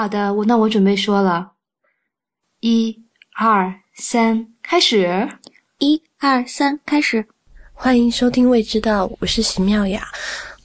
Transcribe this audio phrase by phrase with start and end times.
[0.00, 1.52] 好的，我那我准备说了，
[2.60, 3.04] 一、
[3.36, 5.28] 二、三，开始！
[5.76, 7.26] 一、二、三，开始！
[7.74, 10.08] 欢迎收听《未知道》，我是席妙雅。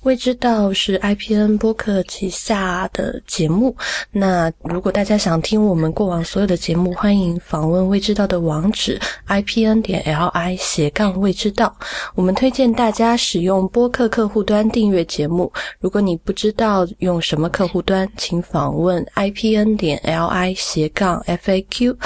[0.05, 3.75] 未知道是 IPN 播客旗下的节目。
[4.11, 11.75] 那如果大家想听我们过往所有的节目，欢迎访问未知道的网址 IPN 点 LI 斜杠未知道。
[12.13, 15.51] 我们推荐大家使用播客客户端订阅节目。
[15.79, 21.97] 如果你不知道用什么客户端，请访问 IPN 点 LI 斜杠 FAQ。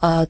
[0.00, 0.26] 呃。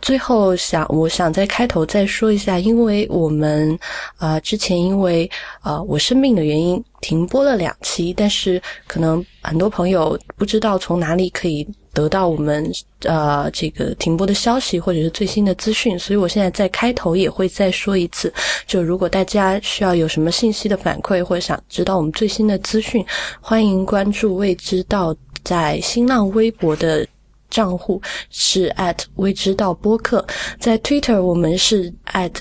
[0.00, 3.78] 最后想，我想在开头再说一下，因为我们
[4.16, 5.28] 啊之前因为
[5.62, 12.70] 呃我生病的原因停播了两期，但是可能很多朋友不知道从哪里可以得到我们
[13.02, 18.32] 呃这个停播的消息或者是最新的资讯，所以我现在在开头也会再说一次，
[18.66, 23.04] 就如果大家需要有什么信息的反馈或者想知道我们最新的资讯，
[23.40, 27.04] 欢迎关注未知道在新浪微博的。
[27.50, 30.24] 账户是 at 未知道播客，
[30.60, 32.32] 在 Twitter 我们是 at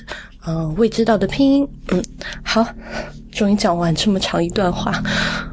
[0.46, 1.68] 嗯未知道的拼音。
[1.90, 2.04] 嗯，
[2.44, 2.66] 好，
[3.32, 5.02] 终于讲完这么长一段话，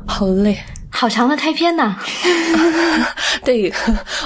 [0.07, 0.57] 好累，
[0.91, 1.99] 好长的开篇呐。
[3.45, 3.73] 对，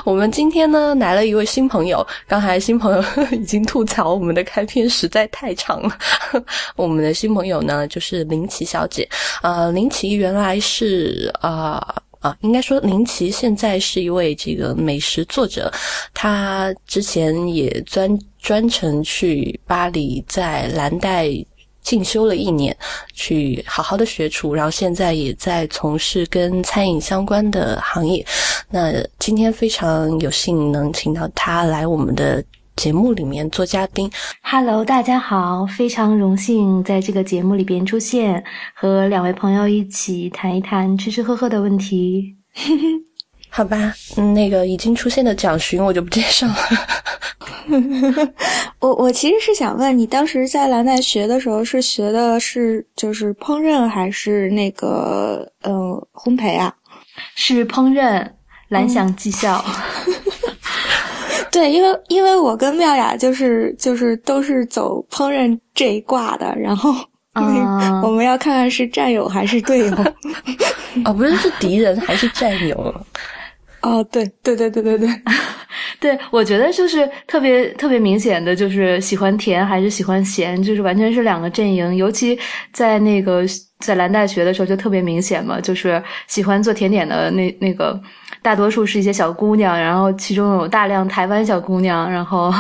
[0.05, 5.99] 我们今天呢来了一位新朋友，刚才新朋友 已经吐槽我们的开篇实在太长了。
[6.77, 9.09] 我们的新朋友呢就是林奇小姐，
[9.43, 11.33] 呃，林奇原来是
[12.21, 12.37] 啊。
[12.41, 15.73] 应该说林奇现在是一位这个美食作者，
[16.13, 21.29] 他之前也专专程去巴黎，在蓝带
[21.83, 22.77] 进修了一年，
[23.15, 28.25] 去好好的学厨，然后现在也在从事跟餐饮相关的行业。
[28.69, 32.45] 那今天非常有幸能请到他来我们的。
[32.79, 34.09] 节目里面做嘉宾
[34.41, 42.37] ，Hello，大家好，非常荣幸在这个节目里边出现，和两位朋友一起谈一谈吃吃喝喝的问题。
[43.51, 43.93] 好吧，
[44.33, 46.55] 那个已经出现的蒋勋我就不介绍了。
[48.79, 55.73] 我我其实是想问你，当时在蓝带学的时候是学的是就是烹饪还是那个呃
[56.13, 56.73] 烘焙啊？
[57.35, 58.25] 是烹饪，
[58.71, 59.65] 蓝翔技校。
[61.53, 66.93] 对，因为因为我跟妙雅就是就是都是走烹饪这一挂的，然后
[68.03, 69.95] 我们要看看是战友还是队友。
[71.05, 72.95] 哦，不是是敌人还是战友？
[73.83, 75.09] 哦，对对对对对对，
[76.01, 81.95] 对我觉得就是特别特别明显的就是喜欢甜还是喜欢咸，就是完全是两个阵营。
[81.95, 82.37] 尤其
[82.73, 83.45] 在那个
[83.79, 88.01] 在兰大学的时候就特别明显嘛，就是喜欢做甜点的那那个。
[88.43, 92.53] 大多数是一些小姑娘，然后其中有大量台湾小姑娘，然后，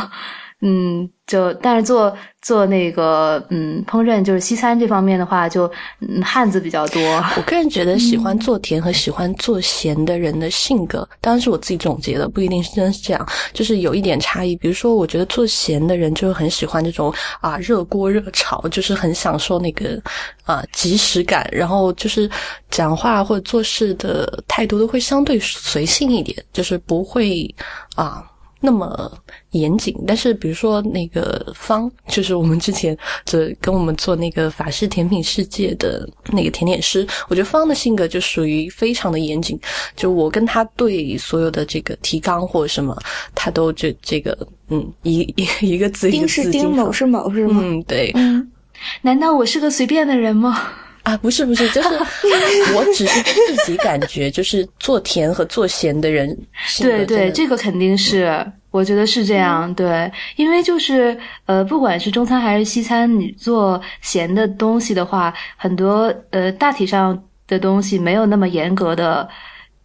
[0.62, 1.08] 嗯。
[1.28, 7.00] 就但是做做那个嗯烹饪就是西餐这方面的话，就嗯汉子比较多。
[7.36, 14.56] 我个人觉得喜欢做甜和喜欢做咸的人的性格，当然是我自己总结的，不一定是真是这样，就是有一点差异。
[14.56, 17.12] 比如说，我觉得做咸的人就是很喜欢这种
[17.42, 20.00] 啊热锅热炒，就是很享受那个
[20.44, 22.30] 啊即时感，然后就是
[22.70, 27.54] 讲话或者做事的态度都会相对随性一点，就是不会
[27.94, 28.24] 啊。
[28.60, 29.10] 那么
[29.52, 39.58] 严谨，但是比如说那个方，就是我们之前这跟我们做那个法式甜品世界的那个甜点师，我觉得方的性格就属于非常的严谨。
[39.94, 42.96] 就我跟他对所有的这个提纲或者什么，
[43.34, 44.36] 他都这这个
[44.70, 47.60] 嗯一一一个字一个字丁是丁，某是某是吗？
[47.62, 48.10] 嗯，对。
[48.14, 48.50] 嗯，
[49.02, 50.72] 难道我是个随便的人吗？
[51.08, 51.88] 啊，不是不是，就是
[52.76, 56.36] 我只是自己感觉，就是做甜和做咸的人，
[56.80, 69.26] 对对，这个肯定是，我觉得是这样，对，因为就是呃，不管是中餐还是西餐，你做咸的东西的话，很多呃大体上的东西没有那么严格的，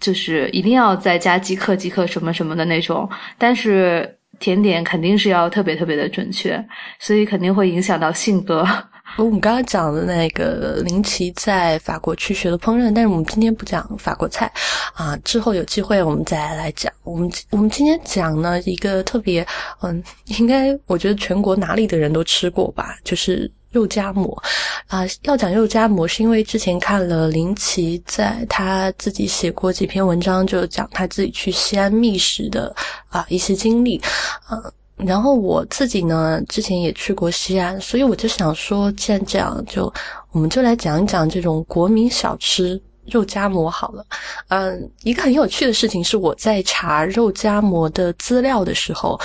[0.02, 6.62] 就是一定要再加几克几克什么什么的那种，但是甜点肯定是要特别特别的准确，
[7.00, 8.68] 所以肯定会影响到性格。
[9.16, 14.52] 我们刚刚讲的那个林奇在法国去学的烹饪，但是我们今天不讲法国菜
[14.94, 16.92] 啊，之后有机会我们再来讲。
[17.04, 19.46] 我们我们今天讲呢一个特别，
[19.82, 20.04] 嗯，
[20.40, 24.42] 应该我觉得全国哪里的人都吃过吧，就是肉夹馍
[24.88, 25.04] 啊。
[25.24, 32.76] 要讲肉夹馍，是因为之前看了林奇在他自己写过几篇文章，就讲他自己去西安觅食的
[33.10, 34.02] 啊一些经历，
[34.48, 34.58] 啊。
[35.06, 39.92] 然后我自己呢，之前也去过西安，所以我就想说，既然这样，就
[40.32, 44.06] 我们就来讲一讲这种国民小吃肉夹馍好了。
[44.48, 49.20] 嗯，一个很有趣的事情是，我在查肉夹馍的资料的时候，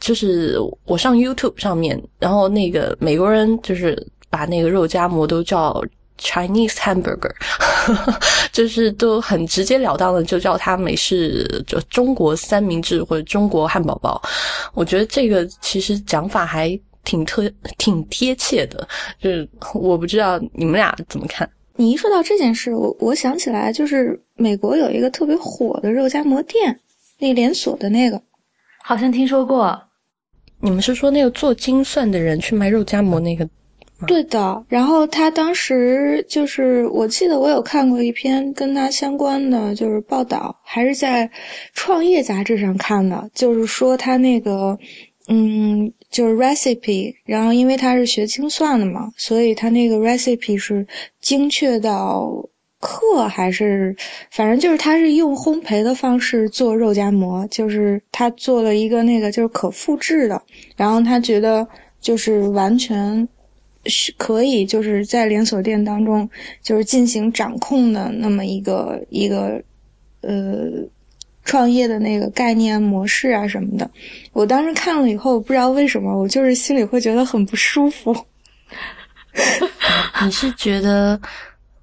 [0.00, 5.82] 就是我上 YouTube 上面，然后那个美国人就是把那个肉夹馍都叫
[6.18, 7.32] Chinese hamburger，
[8.52, 14.20] 就是都很直截了当的就叫它美式就中国三明治或者中国汉堡包。
[14.74, 18.86] 我觉得这个其实讲法还挺特挺贴切的，
[19.20, 21.48] 就是我不知道你们俩怎么看。
[21.76, 26.78] 你一说到这件事，我我想起来，就是美国有一个特别火的肉夹馍店，
[27.18, 28.20] 那连锁的那个，
[28.82, 29.80] 好像听说过。
[30.60, 33.48] 你们是说那个做精算的人去卖肉夹馍那个？
[34.06, 34.64] 对的。
[34.68, 41.26] 然后他当时就是，我记得我有看过一篇跟他相关的就是报道，还是在
[41.74, 44.78] 《创业》杂志上看的，就是说他那个，
[45.28, 45.92] 嗯。
[46.10, 50.86] 就是 recipe，然后因为他是学精算的嘛，所以他那个 recipe 是
[51.20, 52.32] 精确到
[52.80, 53.94] 克还是，
[54.30, 60.42] 反正就是他是用烘焙的方式做肉夹馍，就是他做了一个那个就是可复制的，
[60.78, 61.68] 然后他觉得
[62.00, 63.28] 就是完全
[63.88, 66.28] 是可以就是在连锁店当中
[66.62, 69.62] 就是进行掌控的那么一个一个
[70.20, 70.86] 呃。
[71.44, 73.90] 创业的那个概念模式啊什么的，
[74.34, 78.14] 我当时看了以后，不知道为什么，我就是心里会觉得很不舒服。
[80.22, 81.18] 你是觉得，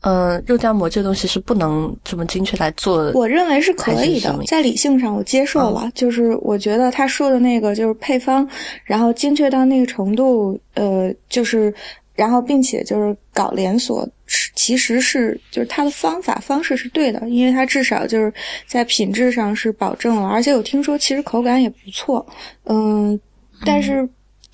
[0.05, 3.11] 呃，肉夹馍这东西是不能这么精确来做？
[3.13, 8.47] 我认为是可以的，在理性上我接受了，就是我觉得他说的那个就是配方，
[8.83, 11.73] 然后精确到那个程度，呃，就是。
[12.17, 14.07] 然后，并且就是搞连锁，
[14.55, 18.33] 其实是就是它的方法方式是对的，因为它至少就是
[18.65, 22.25] 在品质上是保证了，而且我听说其实口感也不错，
[22.67, 23.19] 嗯，
[23.65, 24.07] 但是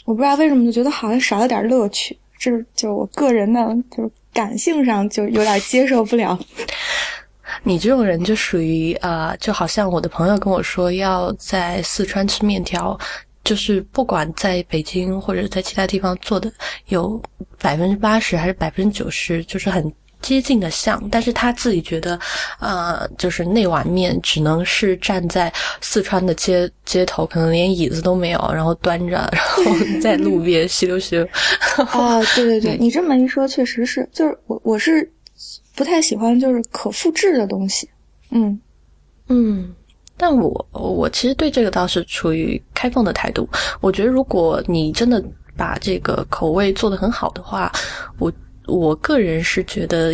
[0.06, 6.40] 我不知道为什么就觉得好像少了点乐趣，这就我个人的就是感性上就有点接受不了。
[7.64, 12.98] 你这种人就属于啊，就好像我的朋友跟我说要在四川吃面条。
[13.44, 16.50] 就是不管在北京或者在其他地方做的，
[16.90, 17.20] 有
[17.60, 21.02] 百分之八十还是百分之九十，就是很接近的像。
[21.10, 22.20] 但是他自己觉得，
[22.60, 25.52] 呃，就是那碗面只能是站在
[25.82, 29.64] 四川的街街头，可能连椅子都没有，然后端着，然后
[30.02, 31.28] 在路边吸溜吸溜。
[31.78, 35.12] 啊， 对对对，你这么一说，确实是，就是我我是
[35.76, 37.90] 不太喜欢就是可复制的东西。
[38.30, 38.60] 嗯
[39.28, 39.74] 嗯。
[40.18, 43.50] 但我我其实对这个倒是处于开放的态度。
[43.80, 45.24] 我觉得如果你真的
[45.58, 47.72] 把这个口味做得很好的话，
[48.20, 48.32] 我
[48.72, 50.14] 我个人是觉得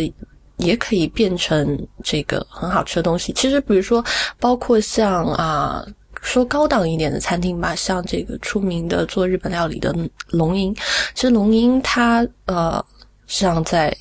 [0.56, 3.32] 也可以变成这个很好吃的东西。
[3.32, 4.04] 其实比如说，
[4.38, 5.86] 包括像啊
[6.20, 9.94] 说高档一点的餐厅吧，像这个出名的做日本料理的
[10.30, 10.74] 龙吟，
[11.14, 12.84] 其实龙吟它呃
[13.26, 13.96] 像在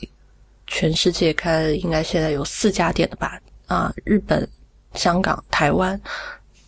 [0.65, 4.47] 全世界开应该现在有四家店的吧啊日本。
[4.93, 5.99] 香港、台湾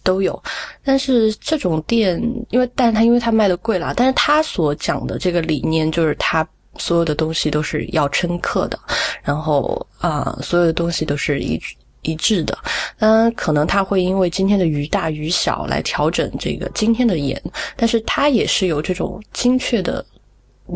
[0.03, 0.39] 都有，
[0.83, 2.21] 但是这种店，
[2.51, 6.47] 因为，但它因为它卖的贵啦，但是它所讲的这个理念就是，它
[6.79, 8.79] 所有的东西都是要称克的，
[9.21, 11.61] 然后啊，所有的东西都是一
[12.01, 12.57] 一致的。
[12.97, 17.39] 当然，可能他会因为今天的鱼大鱼小来调整这个今天的盐，
[17.75, 20.03] 但是他也是有这种精确的。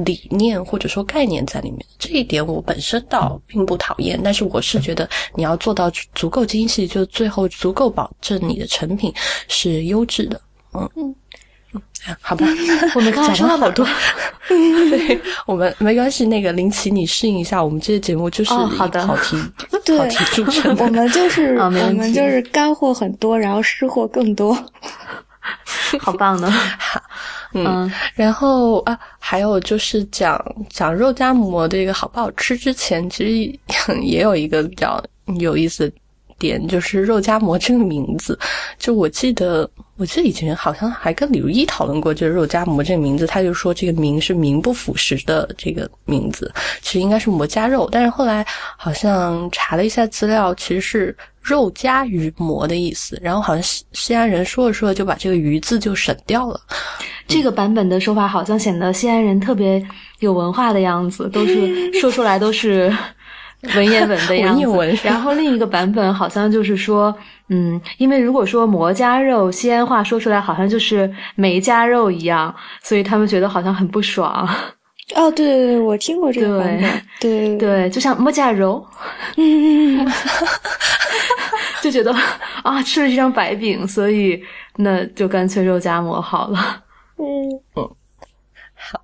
[0.05, 9.13] 理念或者说概念在里面，这一点我本身倒并不讨厌，但是我是觉得你要做到足够精细，就最后足够保证你的成品
[9.47, 10.41] 是优质的。
[10.73, 11.15] 嗯，
[12.21, 12.45] 好吧，
[12.95, 13.87] 我们刚刚说了好多，
[14.47, 16.25] 对，我们没关系。
[16.25, 19.39] 那个林奇，你适应一下，我们这个节目就是好的好听，
[19.85, 19.97] 对。
[20.77, 24.53] 我们就是我们就是干货很多，然后湿货更多，
[25.99, 26.53] 好棒呢。
[27.53, 33.23] 嗯，然后啊，还有就是讲讲肉夹馍这个好不好吃之前，其
[33.69, 35.01] 实也有一个比较
[35.39, 35.95] 有意思的
[36.39, 38.37] 点，就是肉夹馍这个名字。
[38.79, 47.87] 就我记得，我记得以前好像还跟李如一讨论过，就是肉夹馍这个名字，他就说这个名是名不副实的这个名字，其实应该是馍夹肉。
[47.91, 48.43] 但是后来
[48.75, 53.19] 好像查了一下资料，其实是肉夹鱼馍的意思。
[53.21, 56.59] 然后好像西西安人说着说着就把这个鱼字就省掉了。
[57.27, 59.81] 这个版本的说法好像显得西安人特别
[60.19, 62.91] 有文化的样子，都是说出来都是
[63.75, 64.97] 文言文的 样子。
[65.03, 67.15] 然后另一个版本好像就是说，
[67.49, 74.47] 嗯，因为如果说馍夹肉，西安话说出来好像就是没夹肉一样，所以他们觉得好像很不爽。
[75.15, 78.85] 哦，对对对，我听过这个版本，对对，就像馍夹肉，
[81.81, 82.13] 就觉得
[82.63, 84.41] 啊，吃了这张白饼，所以
[84.77, 86.83] 那就干脆肉夹馍好了。
[87.17, 87.25] 嗯
[87.75, 87.89] 嗯，
[88.75, 89.01] 好，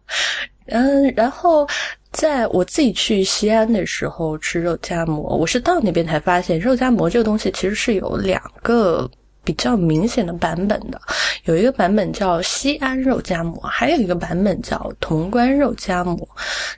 [0.68, 1.68] 嗯，然后
[2.12, 9.10] 在我自己去西安的时候吃肉夹馍，我是到那边才发现，肉夹馍这个东西其实是有两个
[9.44, 11.00] 比较明显的版本的，
[11.46, 16.28] 有一个版本叫西安肉夹馍，还有一个版本叫潼关肉夹馍，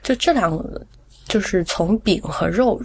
[0.02, 0.80] 就这两个
[1.26, 2.80] 就是从饼和肉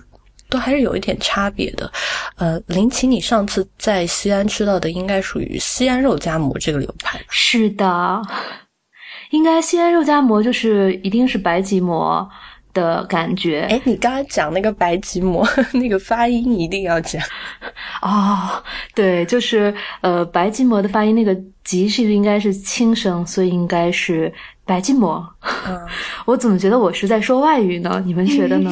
[0.50, 1.92] 都还是有一点差别的。
[2.38, 7.20] 呃，林奇，你上次在西安吃到的应该属于西安肉夹馍这个流派。
[7.30, 8.22] 是的，
[9.32, 12.28] 应该西安肉夹馍就是一定是白吉馍
[12.74, 13.62] 的感觉。
[13.70, 17.22] 哎，你刚才讲那个白吉馍， 那个发音一定要讲。
[18.02, 18.64] 哦，
[18.96, 24.32] 对，就是呃，白吉馍的发音那个“吉”是应该是轻声，所以应该是
[24.64, 25.28] 白吉馍。
[25.68, 25.80] 嗯，
[26.26, 28.02] 我怎么觉得我是在说外语呢？
[28.06, 28.72] 你们觉得呢？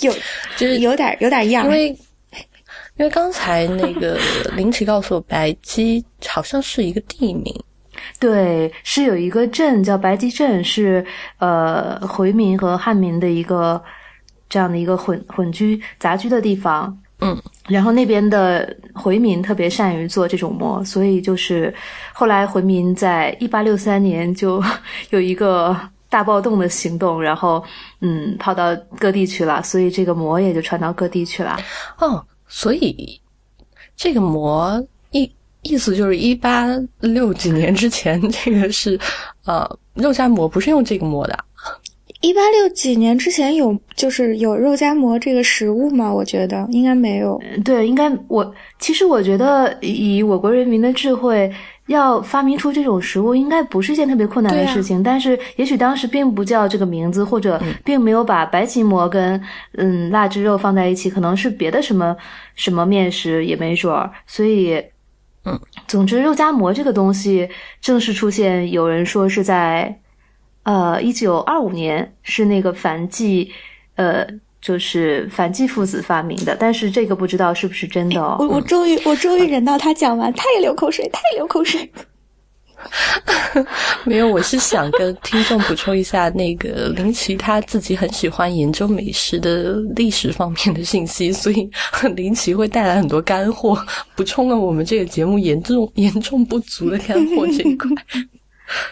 [0.00, 0.12] 有，
[0.56, 1.88] 就是有点有点样，因为
[2.96, 4.18] 因为刚才那个
[4.54, 7.52] 林奇告诉我，白鸡好像是一个地名。
[8.18, 11.04] 对，是有一个镇叫白集镇，是
[11.38, 13.82] 呃回民和汉民的一个
[14.48, 16.96] 这样的一个混混居杂居的地方。
[17.20, 17.36] 嗯，
[17.66, 21.74] 然后那边的回民特别善于做这种馍，所以就是
[22.12, 24.62] 后来回民在一八六三年就
[25.10, 25.76] 有一个
[26.08, 27.60] 大暴动的行动，然后
[28.00, 31.58] 嗯跑到各地去了，所以这个馍也就传到各地去了。
[31.98, 33.20] 哦，所以
[33.96, 34.80] 这个馍
[35.62, 36.66] 意意思就是一八
[37.00, 38.98] 六几年之前，这个是
[39.44, 41.38] 呃肉夹馍不是用这个馍的。
[42.20, 46.12] 一八六几年之前有就是有肉夹馍这个食物吗？
[46.12, 47.40] 我觉得应该没有。
[47.64, 51.48] 对，应该我其实我觉得以我国人民的智慧，
[51.86, 55.00] 要发明出这种食物，应该不是件特别困难的事情。
[55.00, 59.40] 但是也许当时并不叫这个名字，或者并没有把白吉馍跟
[59.74, 62.16] 嗯腊汁肉放在一起，可能是别的什么
[62.56, 64.10] 什么面食也没准儿。
[64.26, 64.82] 所以，
[65.48, 67.48] 嗯，总之肉夹馍这个东西
[67.80, 69.98] 正式出现，有人说是在。
[70.64, 73.50] 呃，一九二五年是那个樊记，
[73.94, 74.26] 呃，
[74.60, 78.36] 就是樊季父子发明的，但是这个不知道是不是真的哦。
[78.38, 81.90] 我我终于我终于忍到他讲完，他也流口水，他也流口水。
[84.04, 91.68] 没有，我是想跟听众补充一下，那个林奇他自己很喜欢研究美食的历史方面的信息，所以
[92.14, 97.88] 林奇会带来很多干货，补充了我们这个节目严重严重不足的干货这一块。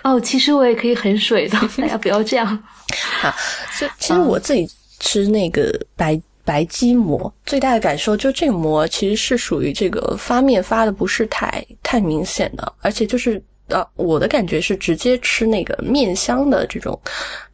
[0.02, 2.46] 哦，其实我也可以很水的，大家不要这样。
[3.22, 3.34] 啊，
[3.72, 16.98] 所以其实我自己吃那个白白鸡馍，最大的感受就这个馍其实是属于这个发面发的不是太太明显的，而且就是呃，我的感觉是直接吃那个面香的这种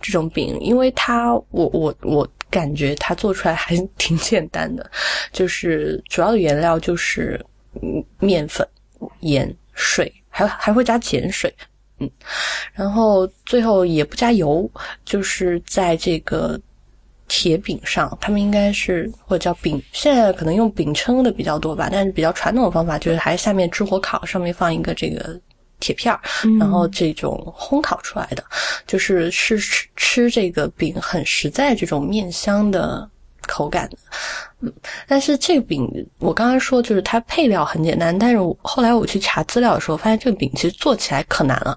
[0.01, 4.91] 这种饼，因为它我我我感觉它做出来还 挺简单的，
[5.33, 7.43] 就是主要的原料就是
[8.19, 8.67] 面粉、
[9.21, 11.53] 盐、水，还还会加碱水。
[11.99, 12.11] 嗯，
[12.73, 14.69] 然后最后也不加油，
[15.05, 16.61] 就是在这个
[17.29, 25.41] 铁饼上，他们应该是或者叫饼，现在可能用饼铛的比较多吧，但是比较传统的方法就是还是下面支火烤，上面放一个这个
[25.83, 26.21] 铁片儿，
[26.59, 28.45] 然后这种烘烤出来的，
[28.87, 33.09] 就是是吃吃这个饼很实在这种面香的。
[33.49, 33.97] 口感的，
[34.61, 34.73] 嗯，
[35.09, 35.85] 但是这个饼
[36.21, 41.77] 我刚刚说就是它配料很简单，但是我后来我去查资料的时候，发现这个饼其实做起来可难了，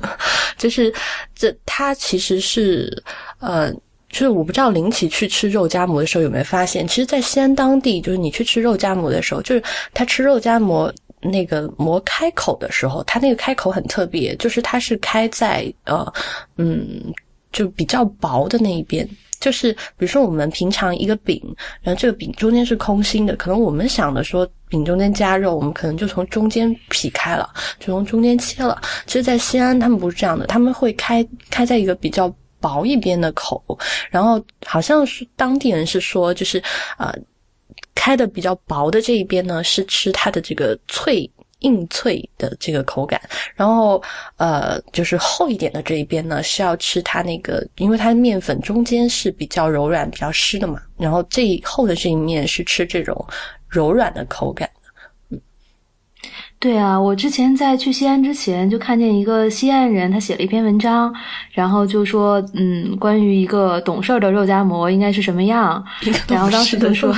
[0.58, 0.92] 就是
[1.34, 3.02] 这它其实是
[3.40, 3.72] 呃，
[4.10, 9.62] 就是我不知道林奇去吃肉夹馍的时候有没有发现，其实，在西安当地，就是你去吃肉夹馍的时候，就是
[9.94, 16.12] 他吃肉夹馍那个馍开口的时候，它那个开口很特别，就是它是开在呃
[16.56, 17.12] 嗯，
[17.52, 19.08] 就比较薄的那一边。
[19.40, 21.40] 就是比如说，我们平常一个饼，
[21.80, 27.48] 然后这个饼中间是空心的，可能我们想的说饼中间加肉，我们可能就从中间劈开了，
[27.78, 28.82] 就从中间切了。
[29.06, 33.62] 其实，在西安他们不是这样的，他们会开开在一个比较薄一边的口，
[34.10, 36.60] 然后好像是当地人是说，就是
[36.96, 37.14] 呃，
[38.08, 41.30] 开的比较薄的这一边呢，是吃它的这个脆。
[41.62, 43.20] 硬脆的这个口感，
[43.56, 44.00] 然后
[44.36, 53.26] 呃，就是厚一点的这一边呢，是要吃它那个，因为它的面粉中间是比较柔软、比较湿的嘛，然后这厚的这一面是吃这种
[53.68, 54.70] 柔软的口感，
[56.60, 61.14] 对啊，我之前在去西安之前就看见一个西安人，他写了一篇文章，
[61.52, 65.84] 然后就说，嗯，关于一个懂事儿的肉夹馍应该是什么样，
[66.28, 67.14] 然后当时就说。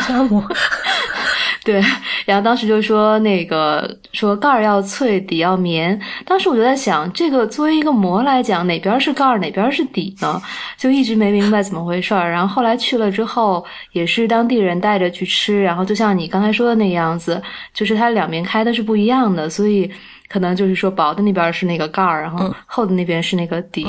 [1.62, 1.78] 对，
[2.24, 6.00] 然后当时就说那个说盖儿要脆，底要绵。
[6.24, 10.40] 当时我就在想，这个作为一个馍来讲，哪边是盖儿，哪边是底呢？
[10.78, 12.30] 就一直没明白怎么回事儿。
[12.30, 17.40] 然后后来去了之后，也是当地人带着去吃，然后就像你刚才说的那样子，
[17.74, 19.90] 就是它两面开的是不一样的，所以
[20.28, 23.84] 可能就是说薄的那边是那个盖儿，然后厚的那边是那个底。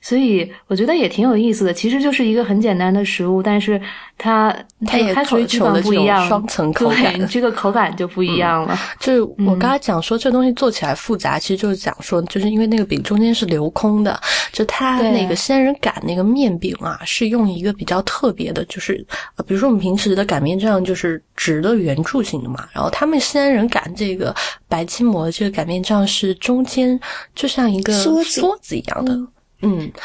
[0.00, 3.80] 所以我觉得也挺有意思的，其实就是一个很简单的食物，但是
[4.16, 4.54] 它
[4.86, 8.78] 它也追求的不一样，双层口感，对，这个口感就不一样了。
[8.98, 14.18] 就是我刚才讲说这东西做起来复杂，其实就是讲说，就是因为那个饼中间是留空的，
[14.52, 19.04] 就它那个仙人擀那个面饼啊，是用一个比较特别的，就是
[19.36, 24.34] 呃，比如说我们平时的擀面杖就是直的圆柱形的嘛，然后他们仙人擀这个
[24.68, 26.98] 白吉馍这个擀面杖是中间
[27.34, 29.12] 就像一个梭子一样的。
[29.12, 29.28] 嗯，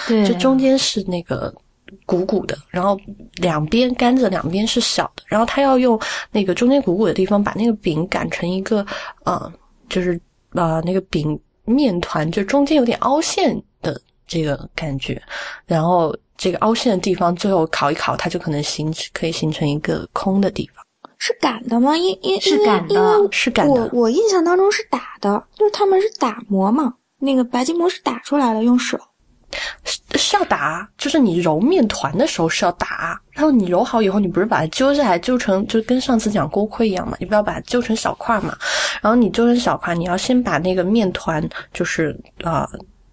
[0.08, 1.54] 对，这中间是那个
[2.06, 3.00] 鼓鼓的，然后
[3.36, 6.00] 两边杆子两边是小的，然后他要用
[6.32, 8.86] 那个中间鼓鼓的地方把那个饼擀成一个，
[9.24, 9.52] 呃，
[9.88, 10.20] 就是
[10.54, 15.22] 呃那个饼面团就中间有点凹陷的这个感觉，
[15.66, 20.84] 然后这个凹陷的地方最后烤一烤，它就可能形可以形成一个空的地方。
[21.18, 21.96] 是擀的吗？
[21.98, 23.74] 因因是擀的，是擀的。
[23.74, 29.00] 我我印象当中是打的，就是他们是打磨嘛，那个白吉馍是打出来的，用手。
[30.16, 37.16] 是要打，就是你揉面团的时候是要打，然后你揉好以后，你不是把它揪下来，揪成就跟上次讲锅盔一样嘛？
[37.20, 38.58] 你不要把它揪成小块嘛？
[39.02, 42.70] 然后你揪成小块，你要先把那个面团，就是啊，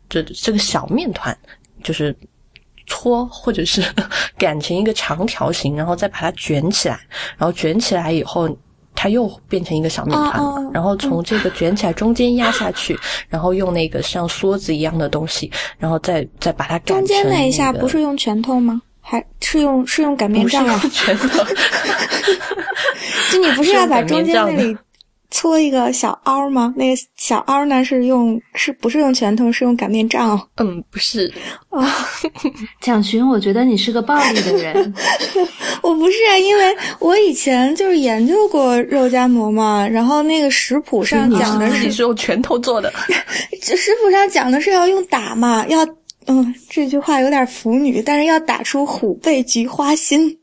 [0.08, 1.36] 这这个小面团，
[1.82, 2.16] 就是
[2.86, 3.82] 搓或者是
[4.38, 6.98] 擀成一个长条形，然后再把它卷起来，
[7.36, 8.48] 然后卷起来以后。
[8.94, 18.80] 它又变成一个小面团，然后从这个卷起来中间压下去，然后用那个像梭子一样的东西，然后再再把它中间那一下不是用拳头吗？
[19.00, 20.80] 还是用是用擀面杖啊？
[20.92, 21.44] 拳头，
[23.32, 24.76] 就你不是要把中间那里？
[25.32, 26.72] 搓一个小凹吗？
[26.76, 27.82] 那个小凹呢？
[27.84, 29.50] 是用是不是用拳头？
[29.50, 30.40] 是用擀面杖？
[30.58, 31.32] 嗯，不是。
[31.70, 31.84] 哦，
[32.80, 34.94] 蒋勋，我觉得你是个暴力的人。
[35.82, 42.92] 我不是啊，因为我以前就是研究过肉夹馍嘛，然后那个食谱上讲的是是用拳头做的，
[43.62, 45.84] 食谱上讲的是要用打嘛，要
[46.26, 50.38] 嗯，这句话有点腐女，但是要打出虎背菊花心。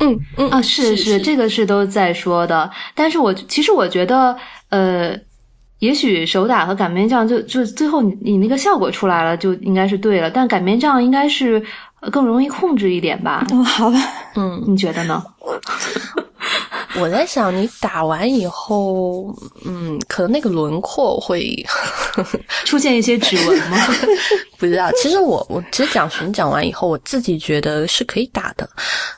[0.00, 2.70] 嗯嗯啊，是是，这个是都在说的。
[2.94, 4.36] 但是我其实我觉得，
[4.70, 5.16] 呃，
[5.78, 10.30] 也许手打和擀面杖就就最后你你那个效果出来了，就应该是对了。
[10.30, 11.62] 但擀面杖应该是
[12.10, 13.46] 更容易控制一点吧？
[13.50, 13.98] 嗯，好吧，
[14.36, 15.22] 嗯，你觉得呢？
[16.96, 19.34] 我在想，你打完以后，
[19.64, 21.52] 嗯，可能那个轮廓会
[22.64, 23.76] 出现一些指纹吗？
[24.58, 24.88] 不知道。
[24.92, 28.68] 其实我我其实蒋寻讲完以后，我自己觉得是可以打的，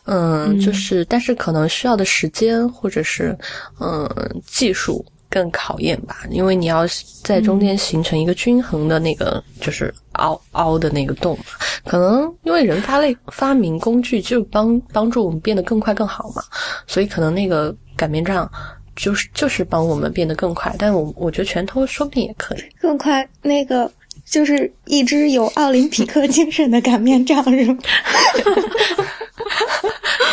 [0.07, 3.37] 嗯，就是但是可能需要的时间或者是
[3.79, 4.09] 嗯
[4.47, 5.05] 技术。
[5.29, 6.87] 更考验吧，因为你要
[7.23, 11.45] 在中间形成一个均衡的那个，就是凹凹的那个洞嘛。
[11.85, 16.43] 可能因为人发类发明工具，就帮帮助我们变得更快更好嘛，
[16.87, 18.51] 所以可能那个擀面杖
[18.95, 20.75] 就是就是帮我们变得更快。
[20.79, 23.29] 但我我觉得拳头说不定也可以更快。
[23.43, 23.91] 那个
[24.25, 27.77] 就是一只有奥林匹克精神的擀面杖，是吗？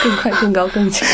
[0.04, 1.08] 更快、更高、更强。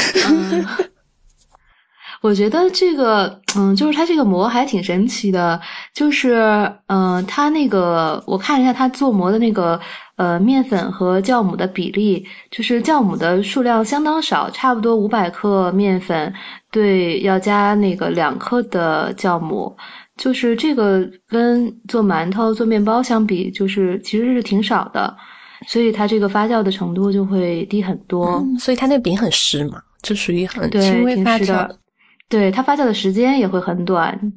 [2.21, 5.59] 我觉得这个，嗯，就是它这个膜还挺神奇的，
[5.93, 9.79] 就是，嗯，它那个我看一下它做膜的那个，
[10.17, 16.33] 呃，面粉和酵母的比例，就是酵母的数量相当少，差不多五百克面粉
[16.69, 19.73] 对要加那个两克的酵母，
[20.17, 25.15] 就是这个跟做馒头、做面包相比，就是其实是挺少的，
[25.69, 31.79] 所以它这个发酵的程度就会低很多，所以它那饼很湿嘛，就属于很轻微发酵的。
[32.29, 34.31] 对它发酵的时间也会很短，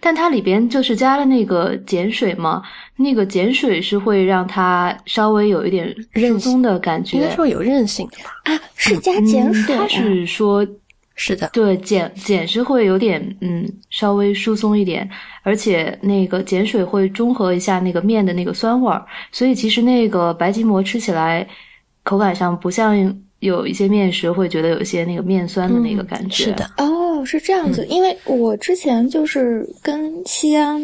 [0.00, 2.62] 但它里边就是加了那个碱水嘛，
[2.96, 8.30] 那个碱水是会让它稍微有一点韧松的感觉，应该说有韧性的吧？
[8.44, 9.76] 啊，是加碱水？
[9.76, 10.66] 它是说，
[11.14, 15.08] 是的，对，碱碱是会有点嗯稍微疏松一点，
[15.42, 21.46] 而且那个碱水会中和一下那个面的那个酸味儿，所以其实那个白吉馍吃起来
[22.02, 22.96] 口感上不像
[23.40, 26.96] 有一些面食会觉得有一些那个面酸的那个感觉，是的哦。
[27.18, 30.80] 哦，是这样子，因为我之前就是跟西安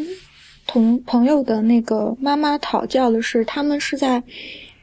[0.66, 4.20] 同朋友的那个妈妈讨教的是，他们是在，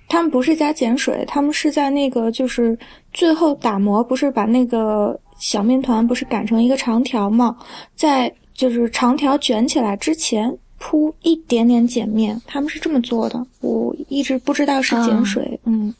[0.07, 2.77] 他们不是加碱水，他们是在那个就是
[3.11, 7.57] 最后打磨，不是把那个小面团不是擀成一个长条嘛，
[7.95, 15.93] 在就是长条卷起来之前铺一点点碱面，他们是这么做的，我一直不知道是碱水，嗯，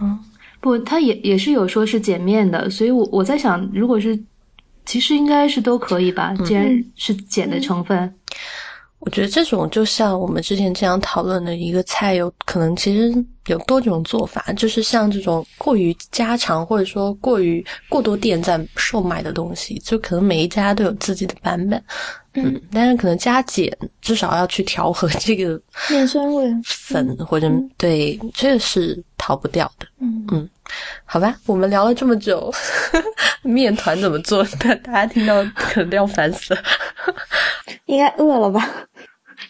[0.00, 0.18] 嗯，
[0.60, 4.18] 不，他也也是有说是碱面的，所以我我在想，如果是。
[4.88, 8.14] 其实应该是都可以吧，既然是碱的成分。
[9.00, 13.14] 我觉得这种就像我们之前这样讨论的一个菜，有可能其实
[13.46, 21.80] 有多种做法，就是像这种过于家常或者说过于过多店在售卖的东西，就可能每一家都有自己的版本，
[22.44, 30.48] 嗯，但是可能加减至少要去调和这个面酸味 粉或者对，这个是逃不掉的，嗯嗯，
[31.04, 32.52] 好吧，我们聊了这么久，
[33.42, 34.44] 面团怎么做？
[34.58, 36.60] 大大家听到可能都要烦死了。
[37.86, 38.68] 应该饿了吧？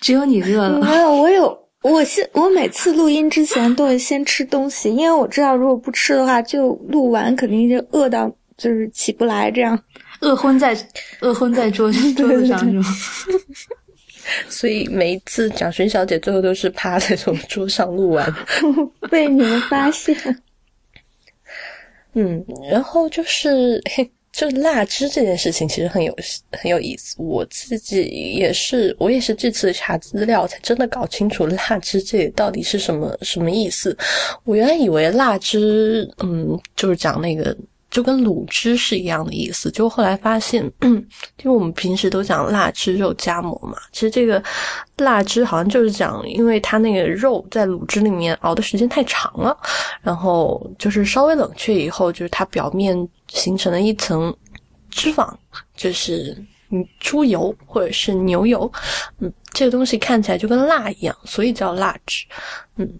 [0.01, 0.79] 只有你饿了。
[0.81, 9.79] 没有，我有，我先，我每次录音之前都会先吃东西，因为我知道如果不吃的话，就录完肯定就饿到就是起不来，这样
[10.21, 10.77] 饿昏在
[11.21, 12.85] 饿昏在桌 桌子上是吗？
[14.49, 18.35] 所以每一次蒋勋小姐最后都是趴在从桌上录完，
[19.11, 20.17] 被你们发现。
[22.15, 24.11] 嗯，然后就是嘿。
[24.31, 26.15] 就蜡汁这件事情其实很有
[26.53, 33.97] 很有意思，我自己也是，我也是这次查资料才真的搞清楚蜡汁这到底是什么什么意思。
[34.45, 37.57] 我原来以为蜡汁，嗯，就是讲那个
[37.99, 41.05] 就跟卤汁是一样的意思，就后来发现，因
[41.43, 44.41] 为我们平时都讲腊汁肉夹馍嘛，其实这个
[44.99, 49.59] 腊汁好像就是讲，因为它那个肉在卤汁里面熬的时间太长了，
[50.01, 52.97] 然后就是稍微冷却以后，就是它表面。
[53.31, 54.35] 形成了一层
[54.89, 55.31] 脂肪，
[55.77, 56.35] 就是
[56.71, 58.73] 嗯猪油或者是牛油，
[59.19, 62.25] 嗯，这个东西看起来就跟蜡一样，所以叫腊汁。
[62.77, 62.91] 嗯，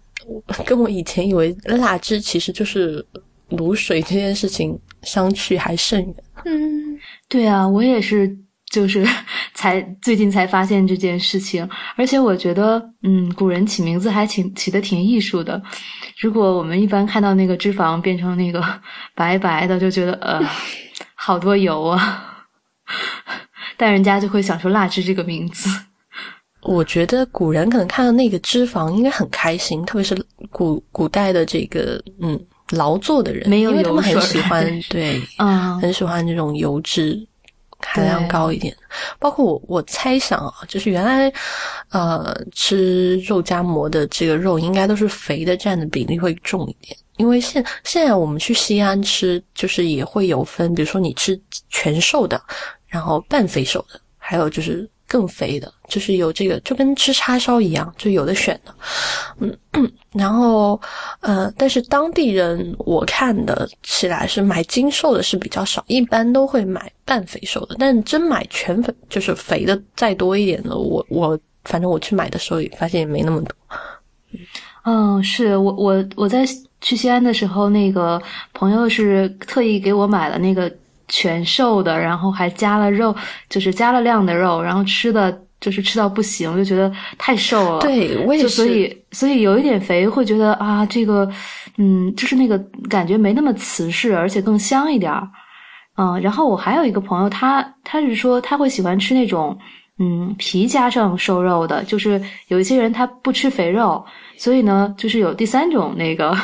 [0.67, 3.03] 跟我以前以为蜡汁其实就是
[3.51, 6.15] 卤水这件事情相去还甚远。
[6.45, 8.37] 嗯，对啊，我也是，
[8.71, 9.05] 就是
[9.53, 15.61] 才最近才发现这件事情，而且我觉得，嗯，古人起名字还挺起的挺艺术的。
[16.19, 18.63] 如果我们一般看到那个脂肪变成那个
[19.15, 20.41] 白白的，就觉得呃，
[21.15, 22.45] 好多油啊，
[23.77, 25.69] 但人家就会想出“蜡汁”这个名字。
[26.61, 30.13] 我觉得古人可能看到那个脂肪应该很开心，特别是
[30.51, 32.37] 古古代的这个嗯
[32.71, 37.25] 劳作的人，没有因为他们，很喜欢 对，嗯，很喜欢这种油脂。
[37.81, 38.75] 含量高一点，
[39.19, 41.31] 包括我我猜想啊，就是原来，
[41.91, 46.93] 呃，吃肉夹馍的这个肉应该都是肥的，占的比例会重一点。
[47.15, 52.41] 因为现现在我们去西安吃，就是也会有分，比如说你吃全瘦的，
[52.85, 54.87] 然后半肥瘦的，还有就是。
[55.09, 58.73] 更肥的，就是有这个，就跟吃叉烧一样，就有的选的。
[59.39, 59.57] 嗯，
[60.13, 60.79] 然后
[61.21, 67.75] 呃，但是当地人我看的起来是买精瘦的是比较少，一般都会买半肥瘦的。
[67.79, 73.55] 但真买全肥，就是肥的再多一点的，我我反正我去买的时候也发现也没那么多。
[74.85, 76.45] 嗯，是我我我在
[76.81, 78.21] 去西安的时候，那个
[78.53, 80.71] 朋友是特意给我买了那个。
[81.09, 83.13] 全瘦的，然后还加了肉，
[83.49, 87.79] 就是加了量的肉，然后吃的就是吃到不行，就觉得太瘦了。
[87.81, 88.49] 对，我也是。
[88.49, 91.29] 所以，所以有一点肥，会觉得啊，这个，
[91.77, 92.57] 嗯，就是那个
[92.89, 95.27] 感觉没那么瓷实，而且更香一点儿。
[95.97, 99.57] 嗯，然后我还有一个朋友，他他是说他会喜欢吃那种，
[99.97, 104.05] 嗯，皮加上瘦肉的，就是有一些人他不吃肥肉，
[104.37, 106.37] 所以呢，就是有第三种那个。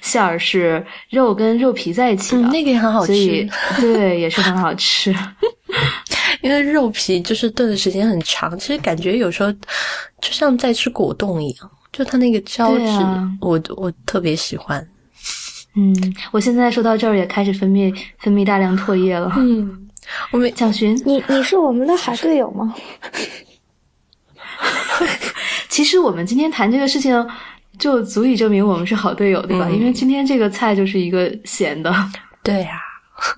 [0.00, 3.48] 馅儿是肉跟肉皮在一起的，那个也很好吃，
[3.80, 5.14] 对，也是很好吃。
[6.40, 9.52] 因为肉皮就是炖的时间很长，其实感觉有时候
[10.20, 12.84] 就像在吃果冻一样，就它那个胶质，
[13.40, 14.86] 我我特别喜欢。
[15.74, 15.94] 嗯，
[16.30, 19.32] 我现在说到这儿也开始分泌分泌大量唾液了。
[19.36, 19.88] 嗯，
[20.30, 22.74] 我们蒋勋，你你是我们的好队友吗？
[25.68, 27.28] 其实我们今天谈这个事情。
[27.78, 29.68] 就足以证明我们是好队友，对吧？
[29.70, 31.94] 因为今天这个菜就是一个咸的。
[32.42, 32.80] 对呀，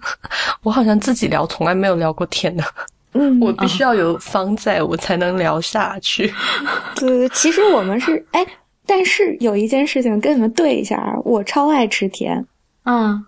[0.62, 2.64] 我好像自己聊，从来没有聊过甜的。
[3.12, 6.32] 嗯， 我必须要有方在，我才能聊下去。
[6.96, 8.46] 对，其实我们是哎，
[8.86, 12.46] 但是有一件事情跟你们对一下啊，我超爱吃甜。
[12.84, 13.24] 嗯，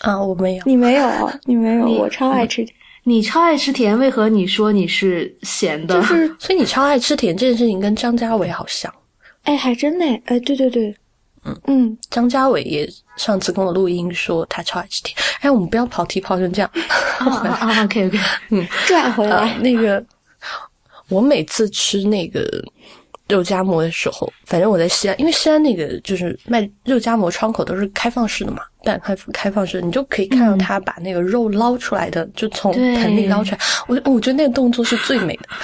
[0.00, 2.66] 啊，我没有，你没有，你没有，我超爱吃。
[3.04, 5.94] 你超爱吃甜，为何你说你是咸的？
[5.94, 8.92] 就是，所以你超爱吃甜这件事情跟张家伟好像。
[9.46, 10.94] 哎，还真的哎，对对对，
[11.44, 15.16] 嗯嗯，张家伟也上次跟我录音说他超爱吃甜。
[15.40, 16.70] 哎，我们不要跑题跑成这样。
[17.18, 17.26] 啊
[17.60, 18.18] 啊，OK OK，
[18.50, 20.04] 嗯，转回来那个，
[21.08, 22.44] 我每次吃那个
[23.28, 33.60] 肉夹馍的时候，反正我在西安，因为西安那个就是卖肉夹馍窗口都是开放式的嘛，半开开放式，你就可以看到他把那个肉捞出来的，就从盆里捞出来。
[33.86, 35.48] 我我觉得那个动作是最美的。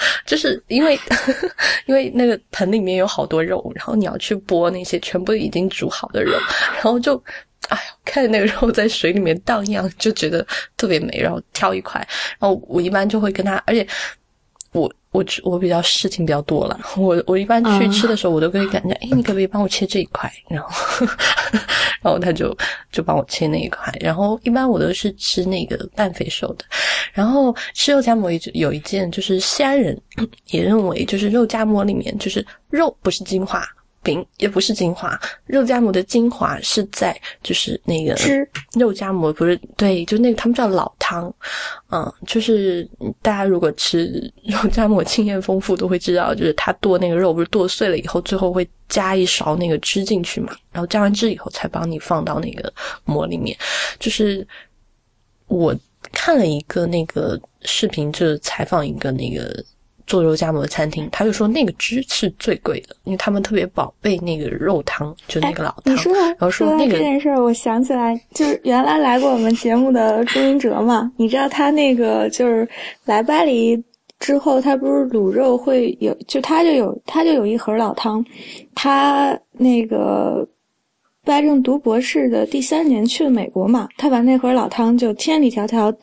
[0.24, 0.98] 就是因为，
[1.86, 6.32] 因为那个盆里面有好多肉，然后你要去剥那些全部已经煮好的肉，
[6.74, 7.22] 然后就，
[7.68, 11.18] 哎呀，看着那个肉在水里面荡漾，就觉得特别美。
[11.20, 12.00] 然后挑一块，
[12.38, 13.86] 然后我一般就会跟他，而且
[15.10, 20.30] 我我我比较事情比较多了，我我一般去吃的时候，我都可以感觉，哎，你可不可以帮我切这一块？
[20.48, 21.06] 然后
[22.02, 22.56] 然后他就
[22.92, 23.92] 就帮我切那一块。
[24.00, 26.64] 然后一般我都是吃那个半肥瘦的。
[27.12, 29.98] 然后吃肉夹馍有有一件，就是西安人
[30.50, 33.66] 也认为，就是肉夹馍里面就是肉不是精华。
[34.02, 38.16] 饼也不是精华，肉夹馍的精华是在就是那个
[38.78, 41.32] 肉夹馍不是对，就那个他们叫老汤，
[41.90, 42.88] 嗯，就是
[43.20, 52.72] 大家如果吃肉夹馍经验丰富都会知道，就是他剁那个肉不是剁碎了以后，最后会加一勺那个汁进去嘛，然后加完汁以后才帮你放到那个
[53.04, 53.56] 馍里面。
[53.98, 54.46] 就是
[55.48, 55.76] 我
[56.12, 59.64] 看了一个那个视频，就是采访一个那个。
[60.08, 65.94] 做肉夹馍的餐厅，他就说那个汁是最贵的，因为他们特别宝贝那个肉汤，就那个老汤。
[65.94, 72.68] 你说，然后说那个这件事儿，我想起来，就是原来来过我们节目的朱云哲嘛，你知道他那个就是
[73.04, 73.80] 来巴黎
[74.18, 78.24] 之后，他不是卤肉会有，就他就有他就有一盒老汤，
[78.74, 80.44] 他那个。
[81.28, 85.94] 拜正读博士的第三年去了美国嘛，他把那盒老汤就千里迢迢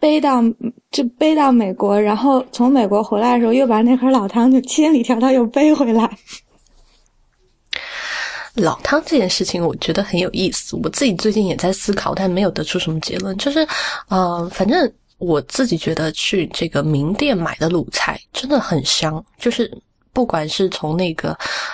[0.00, 0.42] 背到
[0.90, 6.10] 就背到美国，然后从美国回来的时候又把那盒老汤就千里迢迢又背回来。
[8.56, 13.36] 老汤这件事情我觉得很有意思，我自己最近也在思考，但没有得出什么结论。
[13.36, 13.64] 就是，
[14.08, 19.70] 呃，反正我自己觉得去这个名店买的卤菜真的很香，就是
[20.12, 21.30] 不管是从那个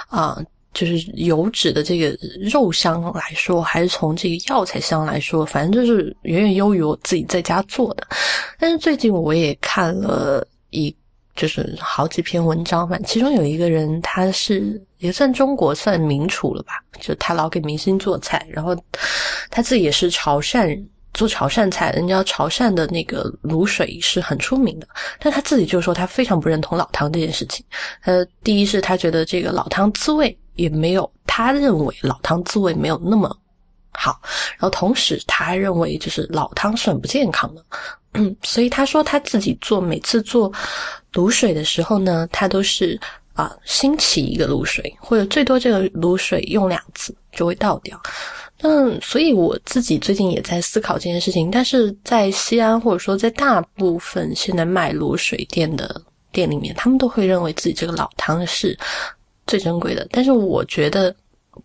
[0.09, 0.39] 啊。
[0.73, 2.17] 就是油脂的这个
[2.51, 8.07] 肉香来说，还是从这个药材香来说，反正就是远远优于我自己在家做的。
[8.59, 10.95] 但是最近我也看了一，
[11.35, 18.77] 就是好几篇文章，反正其中有一个人，他是也算中国算名厨了吧，就他老给明星做菜，然后
[19.51, 20.89] 他自己也是潮汕人，
[21.21, 27.63] 做潮汕菜，人家潮汕的那个卤水是很出名的，但他自己就说他非常不认同老汤这件事情。
[28.05, 30.35] 呃，第一是他觉得这个老汤滋味。
[30.57, 33.35] 也没有，他认为老汤滋味没有那么
[33.93, 34.21] 好，
[34.59, 37.65] 然后同时他还认为就是老汤是很不健康的，
[38.13, 40.53] 嗯，所以他说他自己做每次做
[41.15, 43.01] 卤水的时候呢，他都是
[43.33, 47.99] 啊新起一个卤水，或者最多这个卤水用两次就会倒掉。
[48.63, 56.01] 嗯，所以我自己最近也在思考这件事情，但是在西安或者说在大部分现在卖卤水店的
[56.33, 58.79] 店里面，他们都会认为自己这个老汤是。
[59.47, 61.13] 最珍贵的，但是我觉得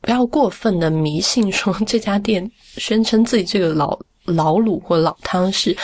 [0.01, 5.75] 不要过分的迷信，说这家店宣称自己这个老老卤或老汤是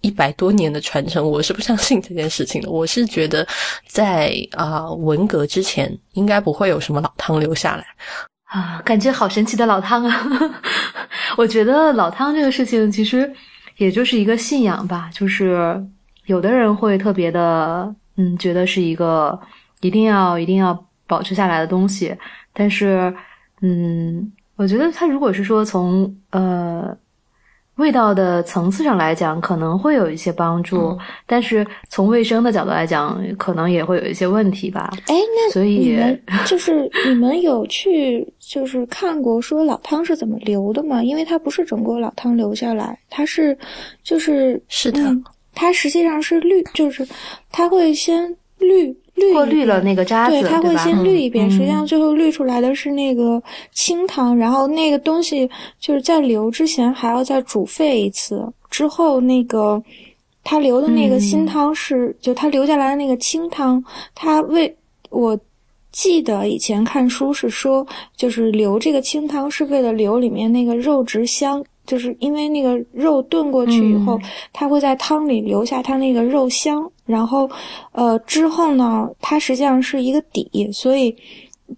[0.00, 2.70] 一百多年的传承，我是不相信这件事情的。
[2.70, 3.46] 我是觉得
[3.86, 7.86] 在啊文革之前，应该不会有什么老汤留下来
[8.54, 10.28] 啊，感觉好神奇的老汤啊！
[11.36, 13.30] 我觉得老汤这个事情其实
[13.76, 15.84] 也就是一个信仰吧，就是
[16.26, 19.38] 有的人会特别的嗯，觉得是一个
[19.80, 20.86] 一定要一定要。
[21.06, 22.16] 保持下来的东西，
[22.54, 23.14] 但是，
[23.60, 26.96] 嗯，我觉得他如果是说从呃
[27.76, 34.90] 味道的层次上来讲，可能会有一些帮助，但是从卫生的角度来讲，可能也会有一些问题吧。
[35.06, 35.96] 哎，那所以
[36.46, 41.02] 就是你们有去就是看过说老汤是怎么流的吗？
[41.02, 43.56] 因为它不是整个老汤流下来，它是
[44.02, 45.00] 就是是的，
[45.52, 47.06] 它实际上是滤，就是
[47.50, 48.96] 它会先滤。
[49.32, 55.48] 过滤了那个渣子，对，它会先滤一遍，实际上最后滤出来的是那个清汤，然后那个东西
[55.78, 59.82] 就是在流之前还要再煮沸一次，之后那个
[60.42, 63.82] 它留的那个新汤是，就它留下来的那个清汤，
[64.14, 64.76] 它为
[65.10, 65.38] 我
[65.92, 71.64] 记得以前看书是说，就是留这个清汤是为了留里面那个肉质香。
[71.86, 74.18] 就是因为那个肉炖过去以后，
[74.52, 77.48] 它会在汤里留下它那个肉香，然后，
[77.92, 81.14] 呃，之后呢，它实际上是一个底，所以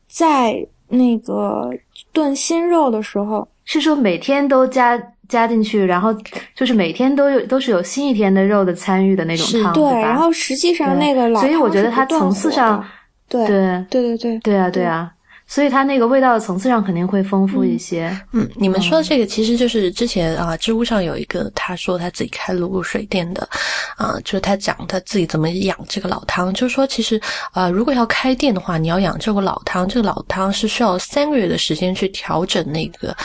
[0.08, 1.70] 在那个
[2.12, 4.96] 炖新肉的时候，是说每天都加
[5.28, 6.14] 加进去，然后
[6.54, 9.98] 就是每天都有都是有新一天的肉的参与的那种汤，对吧？
[9.98, 12.84] 然后实际上那个老所以我觉得它层次上，
[13.28, 13.56] 对对
[13.90, 15.12] 对对对对啊对啊。
[15.46, 18.08] 所以它那个味道的层次上肯定会丰富一些。
[18.32, 23.48] 嗯，你们说的这个其实就是之前啊，知乎上有一个他说他自己开卤水店的，
[23.96, 27.20] 啊，就是他讲他自己怎么养这个老汤，就是说其实
[27.52, 33.16] 啊，如果要开店的话，你要养这个老汤，这个老汤是需要三个月的时间去调整那个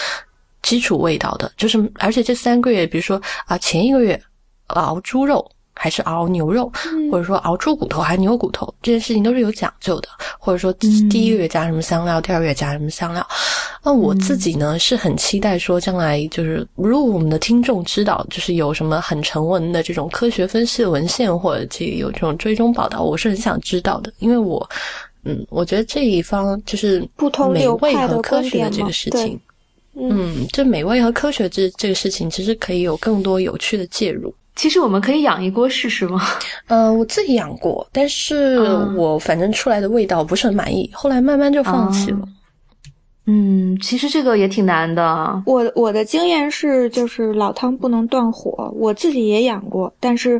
[0.62, 4.22] 基础味道的，就是而且这三个月，比如说啊，前一个月
[4.68, 5.50] 熬猪肉。
[5.82, 6.72] 还是熬牛肉，
[7.12, 10.08] 或者说熬猪骨头还是牛骨头，这件事情都是有讲究的。
[10.38, 13.28] 或者说第一个月加什么香料，第二个月加什么香料，
[13.84, 24.70] 那我自己呢是很期待说，将来就是如果我们的听众知道，就是有什么很成文的这种科学分析的文献，或者这有这种追踪报道，我是很想知道的，因为我
[25.24, 29.40] 嗯，我觉得这一方就是不同美味和科学的这个事情，
[29.96, 34.32] 嗯，这美味和科学这这个事情，其实可以有更多有趣的介入。
[34.62, 36.22] 其实我们可以养一锅试试吗？
[36.70, 38.60] 呃，我自己养过，但是
[38.96, 42.20] 我反正出来的味道不是很满意，后来慢慢就放弃了。
[43.26, 45.42] 嗯，其实这个也挺难的。
[45.48, 48.72] 我我的经验是，就是老汤不能断火。
[48.76, 50.40] 我自己也养过，但是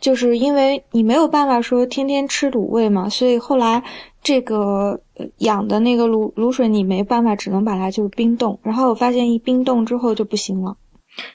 [0.00, 3.82] 就是因为你没有办法说天天吃卤味嘛，所以后来
[4.22, 5.00] 这个
[5.38, 8.56] 养的那个卤卤水你没办法，只能把它就是冰冻。
[8.62, 10.76] 然后我发现一冰冻之后就不行了。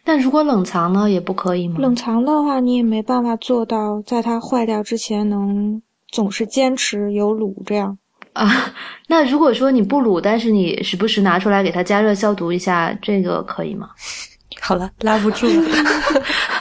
[0.03, 1.75] 但如果冷藏呢，也不可以吗？
[1.79, 7.97] 冷藏的话，你也没办法做到在它坏掉之前能总是坚持有卤这样。
[8.33, 8.73] 啊，
[9.07, 13.89] 那如果说你不卤，但是你时不时拿出来给它加热消毒一下，这个可以吗？
[14.61, 15.53] 好了，拉不住了。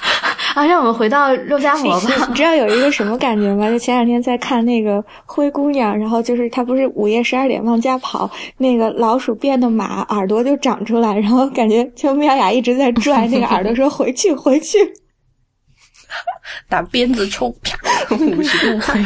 [0.55, 2.27] 啊，让我们回到肉夹馍吧。
[2.29, 3.71] 你知道有一个什么感觉吗？
[3.71, 14.79] 就前两天在看那个灰姑娘，然后就是她不是午夜十二点往家跑，那个老鼠变的马耳朵就长出来，然后感觉就妙雅一直在拽那个耳朵，说回 去回去。
[16.69, 17.79] 打鞭子抽，啪，
[18.17, 19.01] 五十度回，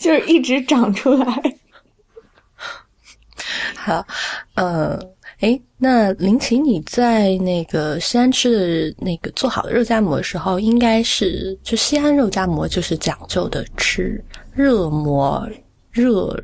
[0.00, 1.26] 就是一直长出来。
[3.76, 4.04] 好，
[4.56, 4.98] 呃，
[5.40, 8.50] 哎，那林奇，你在那个西安吃
[8.90, 14.22] 的那个做好的肉夹馍的时候，应该是就西安肉夹馍就是讲究的吃
[14.52, 15.46] 热馍、
[15.90, 16.34] 热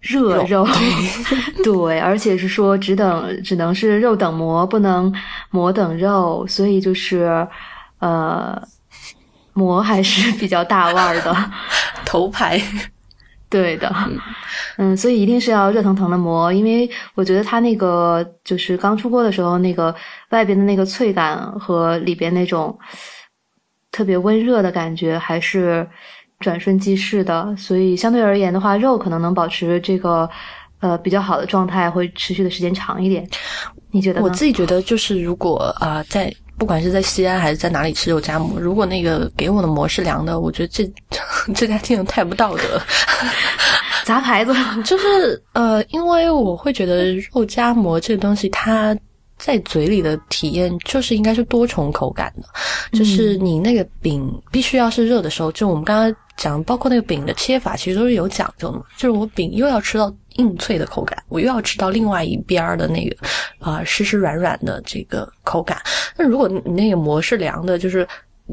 [0.00, 0.66] 热肉，
[1.64, 5.12] 对，而且是说只等只能是肉等馍，不能
[5.50, 7.46] 馍等肉，所以就是。
[7.98, 8.62] 呃，
[9.54, 11.34] 馍还是 比较大腕儿的，
[12.04, 12.60] 头牌，
[13.48, 13.94] 对的，
[14.76, 19.94] 嗯，所以一定是要热腾腾的馍，因为我觉得它那个就是刚出锅的时候，那个
[20.30, 22.76] 外边的那个脆感和里边那种
[23.92, 25.88] 特别温热的感觉，还是
[26.40, 27.54] 转瞬即逝的。
[27.56, 30.28] 所以相对而言的话，肉可能能保持这个
[30.80, 33.24] 呃比较好的状态，会持续的时间长一点。
[33.92, 34.20] 你觉得？
[34.20, 36.34] 我自己觉得就是如果啊在。
[36.58, 40.90] 不管是在西安还是在哪里吃肉夹馍，如果那个给我的馍是凉的，我觉得这
[41.54, 42.80] 这家店太不道德，
[44.04, 44.54] 砸牌子。
[44.84, 48.96] 就是呃，因为我会觉得肉夹馍这个东西，它
[49.38, 60.10] 在嘴里的体验就是应该是多重口感的，就是你那个饼必须要是热的时候，就我们刚刚讲，包括那个饼的切法，其实都是有讲究的，就是我饼又要吃到。
[60.38, 63.16] 硬脆的口感，我又要吃到另外一边儿的那个
[63.58, 65.78] 啊湿湿软软的这个口感。
[66.16, 68.06] 那如果你那个馍是凉的，就是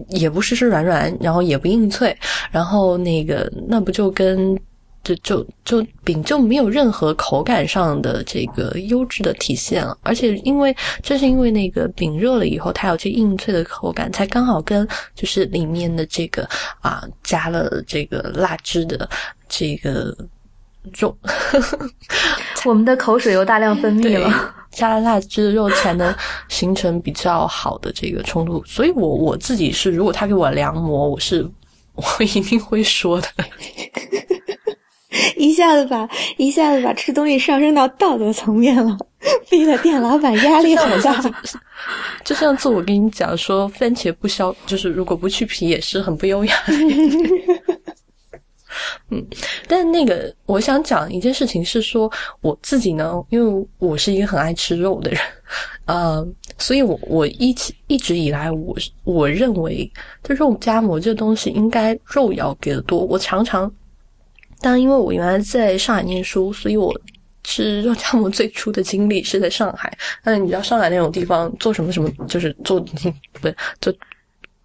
[0.10, 2.18] 也不湿湿软软，然后也不硬脆，
[2.52, 4.58] 然后那个那不就跟
[5.04, 9.98] 就就就饼就没有任何口感上的这个优质的体现了。
[10.02, 16.48] 而且因为正是因为那个饼热了以后，它有这硬脆的口感，才刚好跟就是里面的这个
[16.82, 19.10] 啊加了这个辣汁的
[19.48, 20.16] 这个。
[20.92, 21.16] 肉，
[22.66, 24.54] 我们的口水又大量分泌了。
[24.72, 26.14] 加了辣汁的肉才能
[26.50, 31.48] 形成比较好的这个冲突，所以我我自己是，如果他给我量馍，我是
[31.94, 33.28] 我一定会说的。
[35.38, 38.98] 一下子把一下子把吃东西上升到道德层面了，
[39.48, 41.22] 逼得店老板压力很大。
[42.24, 46.56] 就上次我跟你讲说，番茄不削，就是如果不去皮也是很不优雅。
[49.10, 49.26] 嗯，
[49.68, 55.20] 但那个我想讲一件事情是说，我自己呢，因为我是一个很爱吃肉的人，
[55.86, 56.26] 呃，
[56.58, 59.92] 所以我我一直一直以来，我我认为
[60.24, 63.00] 这肉夹馍这东西应该肉要给的多。
[63.06, 63.72] 我常常，
[64.62, 66.94] 当然因为我原来在上海念书，所以我
[67.44, 69.96] 吃肉夹馍最初的经历是在上海。
[70.24, 72.80] 那你知道上海那种地方做什么什么，就是做
[73.42, 73.50] 不
[73.82, 73.94] 做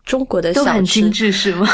[0.05, 1.67] 中国的都很精致是吗？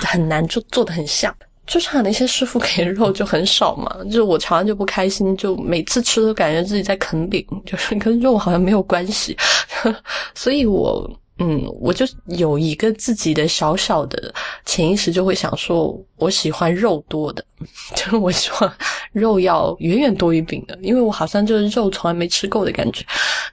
[0.00, 1.34] 很难做做的很像。
[1.68, 9.36] 就差那些师傅给肉就很少嘛， 就我尝完就不开心，就每次吃都感觉自己在啃饼，就是跟肉好像没有关系，
[10.34, 11.08] 所以我。
[11.38, 17.44] 嗯，我就有一个自己的小小的潜意识，就会想说，我喜欢肉多的，
[17.94, 18.72] 就是我希望
[19.12, 23.04] 肉要远远多于饼的，因为我好像就是肉从来没吃够的感觉。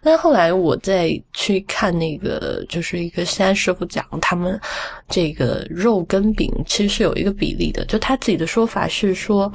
[0.01, 4.59] 但后来我再去看那个，就是一个西安师傅讲，他们
[5.07, 9.51] 这个肉跟饼其实是有一个比例的，就他自己的说法是说。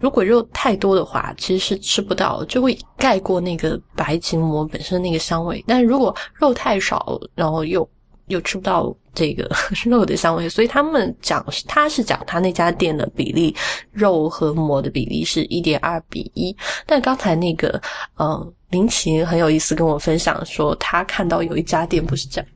[0.00, 5.62] 如果肉太多的话，其实是吃不到，就会盖过那个白吉馍本身那个香味。
[5.66, 7.88] 但如果肉太少，然后又
[8.28, 9.48] 又吃不到这个
[9.84, 13.54] 肉的香味，所以他们讲他是讲他那家店的比例
[13.92, 17.80] 肉和馍的比例是一点二比一，但刚才那个
[18.18, 22.48] 嗯林奇很有意思跟我分享说他看到有一家店不是这样，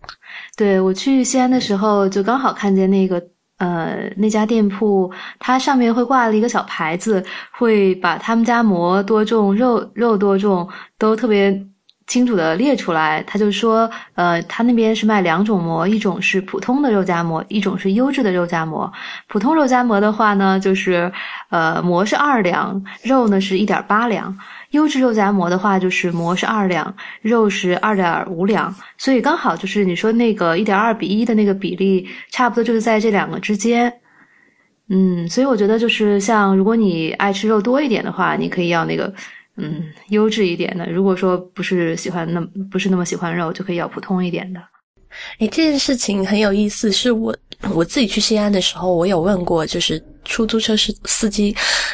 [0.56, 3.22] 对我去西安的时候就刚好看见那个。
[3.58, 11.66] 呃，那家店铺它上面会挂了一个小牌子，会把他们家馍多重、肉肉多重都特别
[12.06, 13.22] 清楚的列出来。
[13.22, 18.92] 他就说，呃，他那边是卖两种馍，一种是普通的肉夹馍，一种是优质的肉夹馍。
[19.28, 21.10] 普通肉夹馍的话呢，就是
[21.50, 24.36] 呃，馍是二两，肉呢是一点八两。
[24.74, 33.92] 优质肉夹馍的话，就是馍是二两，肉是二点五两，所以刚好就是你说那个一点二比一的那个比例，差不多就是在这两个之间。
[34.88, 39.14] 嗯，所以我觉得就是像如果你爱吃肉多一点的话，你可以要那个
[39.56, 44.60] 嗯优质一点的；如果说不是喜欢那不是那么喜欢肉，就可以要普通一点的。
[45.38, 47.34] 哎，这件事情很有意思，是我
[47.72, 51.48] 我自己去西安的时候，我有问过，就是出租车司司机，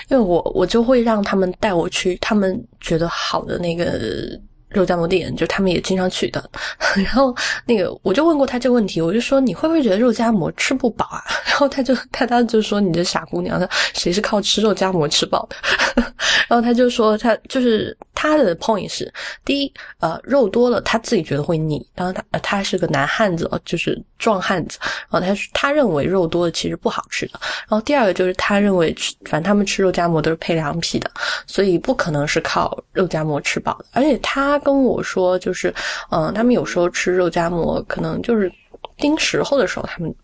[0.08, 4.40] 因为我我就会让他们带我去他们觉得好的那个。
[4.70, 6.42] 肉夹馍店，就他们也经常去的。
[6.96, 7.34] 然后
[7.66, 11.22] 那个，我就问过他这个问题，我就说你会不会觉得肉夹馍吃不饱啊？
[11.46, 16.02] 然后他就他当时就说你这傻姑娘，他谁是靠吃肉夹馍吃饱的？
[16.48, 19.12] 然后他就说他就是他的 point 是
[19.44, 21.84] 第一，呃，肉多了他自己觉得会腻。
[21.94, 24.78] 当然他他是个男汉子，就是壮汉子。
[25.10, 27.32] 然后他他认为肉多了其实不好吃的。
[27.68, 31.10] 然后第二个就是他认为吃，反正他们吃肉夹馍都是配凉皮的，
[31.46, 33.86] 所以不可能是靠肉夹馍吃饱的。
[33.92, 34.59] 而且他。
[34.60, 35.74] 跟我说，就是，
[36.10, 38.50] 嗯，他们有时候吃肉夹馍，可能就是
[38.96, 40.14] 盯时候的时候，他们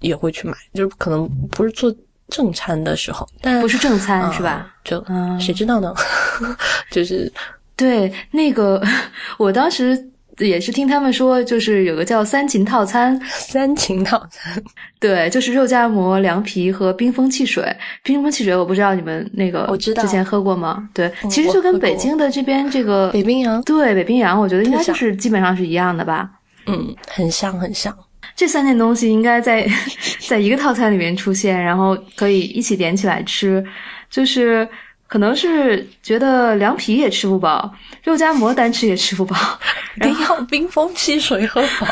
[0.00, 1.94] 也会去买，就是可能不是做
[2.28, 4.74] 正餐的时候，但不是正餐是吧？
[4.84, 5.04] 就
[5.40, 5.94] 谁知道呢？
[6.90, 7.32] 就是
[7.76, 8.82] 对那个，
[9.38, 10.08] 我当时。
[10.38, 14.62] 也是听他们说，就是有个叫三秦套餐，三秦套餐，
[15.00, 17.64] 对，就是肉夹馍、凉皮和冰峰汽水。
[18.02, 20.88] 冰峰汽水我不知道你们那个我知道之前喝过吗？
[20.94, 26.30] 对，其实就跟北京的这边这个北冰洋，对，北冰洋，我觉得应该就是基本上是一样的吧。
[26.66, 27.96] 嗯，很像很像。
[28.36, 29.68] 这三件东西应该在
[30.28, 33.64] 在一个套餐里面出现，然后可以一起点起来吃，
[34.10, 34.68] 就是。
[35.08, 39.34] 可能是觉得凉皮也吃不饱，肉夹馍单吃也吃不饱，
[39.98, 41.88] 得要冰封 汽水喝饱。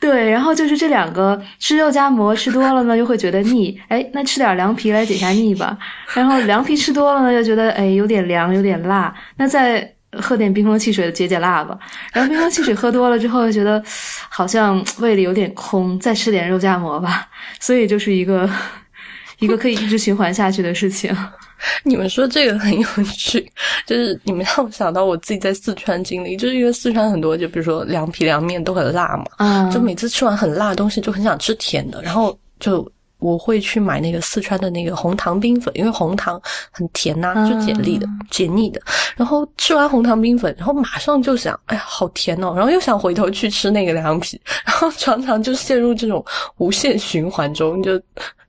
[0.00, 3.76] 对，然后就是这两个吃肉夹馍吃多了呢，又会觉得腻。
[3.88, 5.76] 哎，那吃点凉皮来解下腻吧。
[6.14, 9.12] 然后凉皮吃多了呢，又觉得哎有点凉，有点辣。
[9.36, 11.76] 那再喝点冰封汽水解解辣吧。
[12.12, 13.82] 然后冰封汽水喝多了之后，又觉得
[14.28, 17.26] 好像胃里有点空，再吃点肉夹馍吧。
[17.58, 18.48] 所以就是一个
[19.40, 21.14] 一个可以一直循环下去的事情。
[21.84, 23.50] 你们说这个很有趣，
[23.86, 36.40] 就是你们让我想到我自己在四川经历，就是因为四川很多，就比如说凉皮、凉面都很辣嘛，嗯，就每次吃完很辣的东西就很想吃甜的，然后就我会去买那个四川的那个红糖冰粉，因为红糖
[36.70, 38.80] 很甜呐，就解腻的、解腻的。
[39.14, 46.24] 然后吃完红糖冰粉，然后马上就想，哎呀，好甜哦，然后又想回头去吃那个凉皮， 然后常常就陷入这种
[46.56, 48.00] 无限循环中，就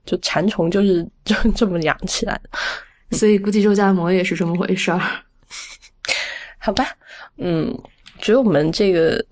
[0.06, 2.58] 就馋虫就是就这么养起来的。
[3.16, 5.00] 所以估计肉夹馍也是这么回事儿，
[6.58, 6.84] 好吧，
[7.38, 7.76] 嗯，
[8.18, 9.22] 觉得我们这个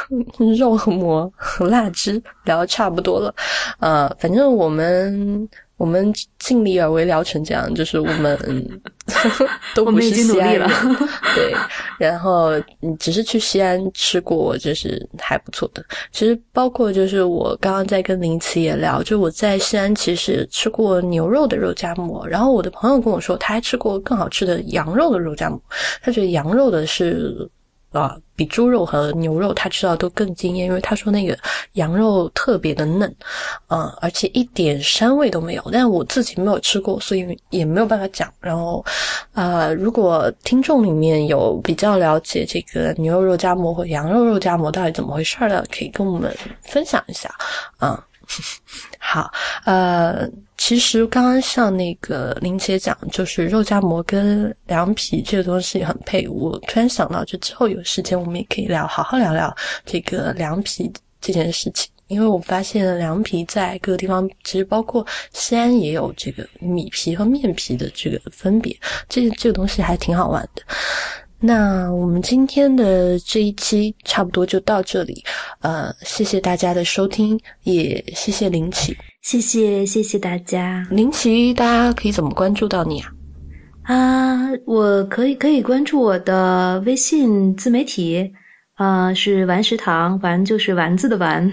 [0.58, 3.34] 肉和馍和辣汁聊的差不多了，
[3.80, 5.48] 呃，反正我们。
[5.80, 8.38] 我们尽力而为，聊成这样，就是我们
[9.74, 10.68] 都不是西安人，
[11.34, 11.54] 对。
[11.98, 12.52] 然后，
[12.98, 15.82] 只是去西安吃过，就是还不错的。
[16.12, 25.58] 其实，包括就是我刚刚在跟林奇也聊，就我在西安其实吃过牛肉的肉夹馍，然后我的朋友跟我说，他还吃过更好吃的羊肉的肉夹馍，
[26.02, 27.48] 他觉得羊肉的是。
[27.92, 31.36] 啊，比猪肉和牛肉他吃到都更惊艳，因为他说那个
[31.72, 33.12] 羊肉特别的嫩，
[33.68, 35.70] 嗯，而且一点膻味都没有。
[35.72, 38.32] 但我自己没有吃过，所以也没有办法讲。
[38.40, 38.84] 然后，
[39.32, 47.28] 啊，如果听众里面有比较了解这个牛肉肉夹馍和羊肉肉夹馍到底怎么回事的，可以跟我们分享一下，
[47.78, 48.06] 啊。
[48.98, 49.30] 好，
[49.64, 56.28] 呃，其实刚刚像那个林姐讲，就是肉夹馍跟凉皮这个东西很配。
[56.28, 59.54] 我突然想到，就之后有时间我们也可以聊，好好聊聊
[59.84, 61.90] 这个凉皮这件事情。
[62.06, 68.76] 因为我发现凉皮在各个地方，其实包括西安也有这个米皮和面皮的这个分别，
[69.08, 70.62] 这这个东西还挺好玩的。
[71.42, 75.24] 那我们今天的这一期差不多就到这里，
[75.60, 80.86] 呃，谢谢大家的收听，也谢谢林奇，谢谢谢谢大家。
[80.90, 83.10] 林奇，大家可以怎么关注到你啊？
[83.84, 88.30] 啊，我可以可以关注我的微信自媒体，
[88.74, 91.50] 啊，是丸食堂，丸就是丸子的丸，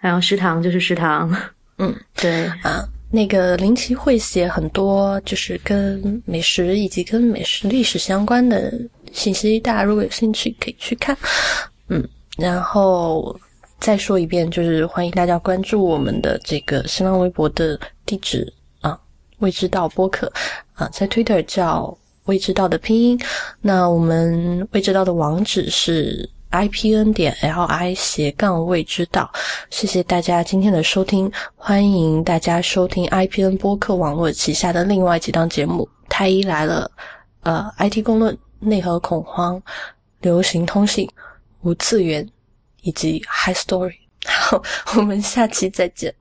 [0.00, 1.34] 然后食堂就是食堂，
[1.78, 2.84] 嗯， 对啊。
[3.10, 8.72] 那个林奇会写很多，就是跟美食以及跟美食历史相关的
[9.12, 11.16] 信息，大家如果有兴趣可以去看。
[11.88, 12.08] 嗯，
[12.38, 13.36] 然后
[13.80, 18.98] 再说一遍，就是欢迎大家关注我们的这个新浪微博的地址啊，
[19.38, 20.32] 未知道播客
[20.74, 21.96] 啊，在 Twitter 叫
[22.26, 23.20] 未知道的拼音。
[23.60, 26.30] 那我们未知道的网址是。
[26.50, 29.30] I p n 点 l i 斜杠未知道，
[29.70, 36.90] 谢谢大家今天的收听，欢迎大家收听 i p n 播客网络旗下的另外几档节目：太医来了、
[37.42, 39.62] 呃 IT 公论、内核恐慌、
[40.20, 41.08] 流行通信、
[41.62, 42.28] 无次元
[42.82, 43.94] 以及 High Story。
[44.26, 44.62] 好，
[44.96, 46.12] 我们下期再见。